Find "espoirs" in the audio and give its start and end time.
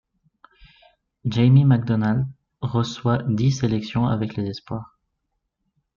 4.49-4.97